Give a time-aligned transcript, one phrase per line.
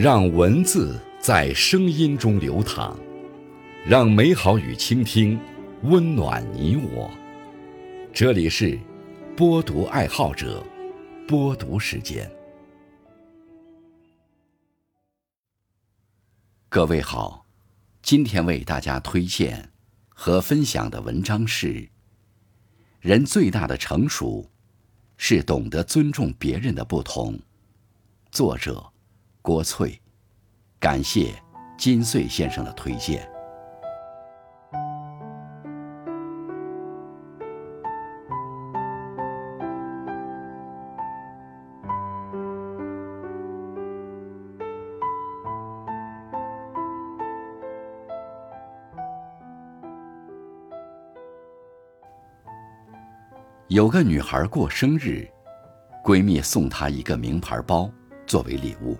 [0.00, 2.96] 让文字在声音中流淌，
[3.84, 5.36] 让美好与倾听
[5.82, 7.10] 温暖你我。
[8.12, 8.78] 这里是
[9.36, 10.64] 播读爱好者
[11.26, 12.30] 播读时间。
[16.68, 17.44] 各位好，
[18.00, 19.72] 今天为大家推荐
[20.10, 21.88] 和分享的文章是：
[23.00, 24.48] 人最大的成熟
[25.16, 27.36] 是懂得尊重别人的不同。
[28.30, 28.92] 作者。
[29.48, 29.98] 郭翠，
[30.78, 31.32] 感谢
[31.78, 33.26] 金穗先生的推荐。
[53.68, 55.26] 有个女孩过生日，
[56.04, 57.90] 闺蜜送她一个名牌包
[58.26, 58.94] 作为礼物。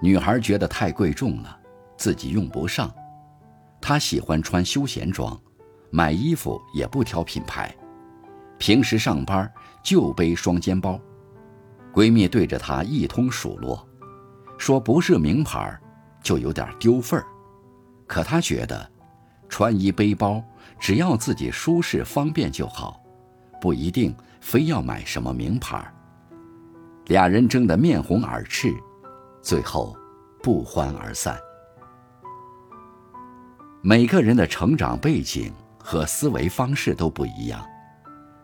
[0.00, 1.58] 女孩觉得太贵重了，
[1.96, 2.92] 自己用不上。
[3.80, 5.38] 她喜欢穿休闲装，
[5.90, 7.74] 买衣服也不挑品牌，
[8.58, 9.50] 平时上班
[9.82, 10.98] 就背双肩包。
[11.92, 13.86] 闺蜜对着她一通数落，
[14.56, 15.78] 说不是名牌
[16.22, 17.26] 就有点丢份儿。
[18.06, 18.90] 可她觉得，
[19.48, 20.42] 穿衣背包
[20.78, 23.02] 只要自己舒适方便就好，
[23.60, 25.84] 不一定非要买什么名牌。
[27.06, 28.72] 俩人争得面红耳赤。
[29.42, 29.96] 最后，
[30.42, 31.38] 不欢而散。
[33.82, 37.64] 每个人的成长背景和思维方式都不一样，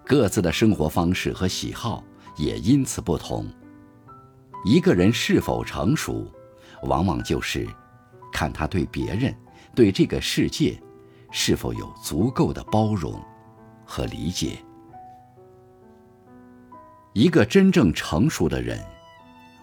[0.06, 2.02] 各自的生活方式和喜好
[2.36, 3.46] 也因此不同。
[4.64, 6.26] 一个人是否成熟，
[6.84, 7.68] 往往就是
[8.32, 9.36] 看他对别人、
[9.74, 10.80] 对这个世界
[11.30, 13.22] 是否有足够的包容
[13.84, 14.56] 和理解。
[17.12, 18.82] 一个真正成熟的人。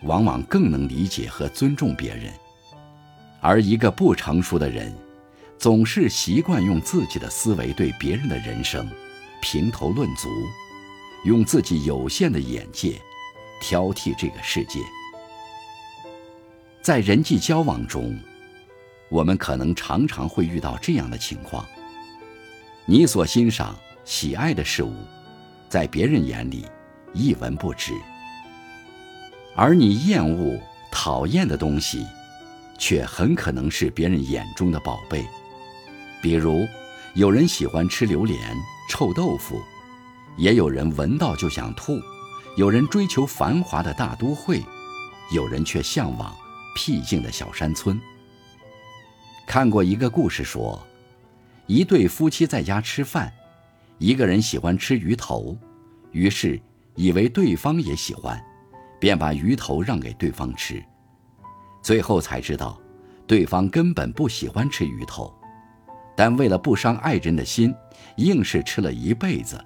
[0.04, 2.34] 往往更能理解和尊重别人，
[3.42, 4.94] 而一个不成熟的人，
[5.58, 8.90] 总是习惯用自己的思维对别人的人生
[9.42, 10.30] 评头论足，
[11.26, 13.00] 用自己有限的眼界
[13.62, 14.80] 挑剔这个世界。
[16.82, 18.20] 在人际交往中，
[19.10, 21.66] 我们可能常常会遇到这样的情况：
[22.86, 24.94] 你所欣赏、喜爱的事物，
[25.70, 26.66] 在别人眼里
[27.14, 27.94] 一文不值。
[29.56, 30.60] 而你厌恶、
[30.92, 32.06] 讨厌的东西，
[32.78, 35.26] 却很可能是别人眼中的宝贝。
[36.22, 36.66] 比如，
[37.14, 38.40] 有人喜欢吃榴莲、
[38.90, 39.62] 臭豆腐，
[40.38, 42.00] 也有人闻到就想吐；
[42.58, 44.64] 有人追求繁华的大都会，
[45.32, 46.36] 有人却向往
[46.76, 48.00] 僻静的小山村。
[49.46, 50.82] 看过一个故事，说，
[51.68, 53.32] 一对夫妻在家吃饭，
[54.00, 55.56] 一个人喜欢吃鱼头，
[56.12, 56.60] 于是
[56.96, 58.44] 以为对方也喜欢。
[59.04, 60.82] 便把鱼头让给对方吃，
[61.82, 62.80] 最后才知道，
[63.28, 65.30] 对方根本不喜欢吃鱼头，
[66.16, 67.76] 但为了不伤爱人的心，
[68.16, 69.62] 硬是吃了一辈子。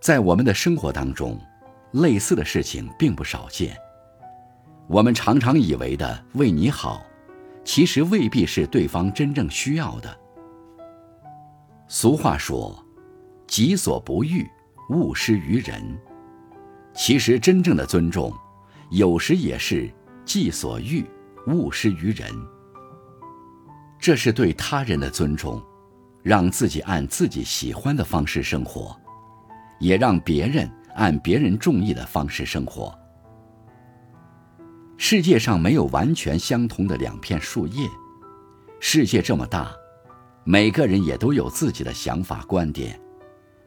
[0.00, 1.38] 在我们的生活当中，
[1.92, 3.76] 类似的事情并不少见。
[4.88, 7.06] 我们常常以为的为你好，
[7.64, 10.18] 其实未必是对方真正需要的。
[11.86, 12.84] 俗话说
[13.46, 14.44] ：“己所不欲，
[14.90, 15.80] 勿施于人。”
[16.98, 18.34] 其实，真正的尊重，
[18.90, 19.88] 有时也是
[20.24, 21.06] 己所欲，
[21.46, 22.28] 勿施于人。
[24.00, 25.62] 这是对他人的尊重，
[26.24, 29.00] 让自己按自己喜欢的方式生活，
[29.78, 32.92] 也让别人按别人中意的方式生活。
[34.96, 37.88] 世界上没有完全相同的两片树叶，
[38.80, 39.70] 世界这么大，
[40.42, 43.00] 每个人也都有自己的想法观点。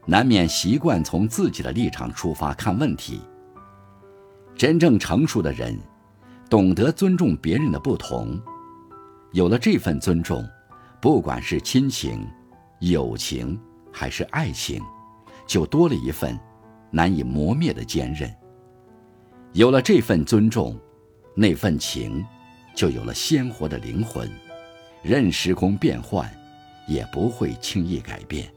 [0.05, 3.21] 难免习惯从自己的立场出发看问题。
[4.55, 5.79] 真正成熟的人，
[6.49, 8.39] 懂得尊重别人的不同，
[9.31, 10.47] 有了这份尊重，
[11.01, 12.27] 不管是亲情、
[12.79, 13.59] 友情
[13.91, 14.81] 还是爱情，
[15.47, 16.37] 就多了一份
[16.91, 18.31] 难以磨灭的坚韧。
[19.53, 20.79] 有了这份尊重，
[21.35, 22.23] 那份情
[22.75, 24.29] 就有了鲜活的灵魂，
[25.01, 26.29] 任时空变换，
[26.87, 28.51] 也不会轻易改变。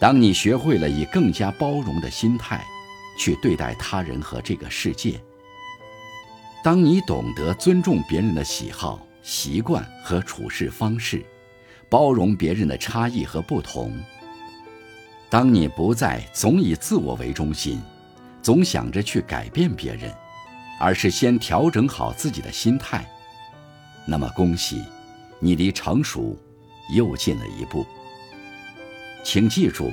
[0.00, 2.64] 当你学会了以更加包容的心态
[3.18, 5.20] 去对待他人和这个世界，
[6.62, 11.24] 当你懂得尊重别人的喜好、习惯和处事方式，
[11.90, 13.92] 包容别人的差异和不同，
[15.28, 17.82] 当你不再总以自我为中心，
[18.40, 20.14] 总想着去改变别人，
[20.78, 23.04] 而是先调整好自己的心态，
[24.06, 24.84] 那么恭喜，
[25.40, 26.38] 你离成熟
[26.94, 27.84] 又近了一步。
[29.24, 29.92] 请记住，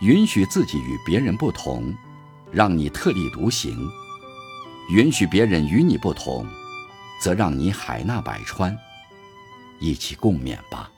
[0.00, 1.94] 允许自己与别人不同，
[2.50, 3.74] 让你特立独行；
[4.92, 6.46] 允许别人与你不同，
[7.22, 8.76] 则让你海纳百川，
[9.78, 10.90] 一起共勉吧。